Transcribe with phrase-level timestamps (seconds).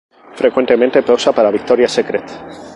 [0.33, 2.23] Frecuentemente posa para Victoria's Secret.